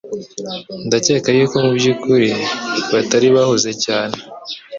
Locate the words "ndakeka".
0.87-1.29